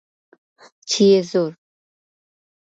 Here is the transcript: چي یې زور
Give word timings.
چي 0.89 1.03
یې 1.11 1.19
زور 1.29 1.51